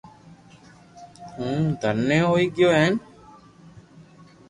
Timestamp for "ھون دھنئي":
1.35-2.19